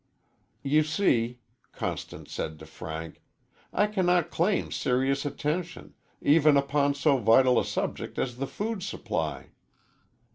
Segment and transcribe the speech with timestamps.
[0.63, 1.41] "You see,"
[1.73, 3.21] Constance said to Frank,
[3.71, 5.93] "I cannot claim serious attention,
[6.23, 9.49] even upon so vital a subject as the food supply."